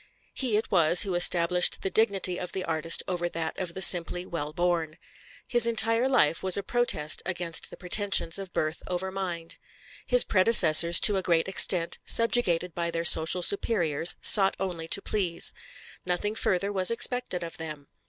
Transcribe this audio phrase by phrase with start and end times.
[0.33, 4.25] He it was who established the dignity of the artist over that of the simply
[4.25, 4.95] well born.
[5.47, 9.59] His entire life was a protest against the pretensions of birth over mind.
[10.07, 15.53] His predecessors, to a great extent subjugated by their social superiors, sought only to please.
[16.03, 17.87] Nothing further was expected of them.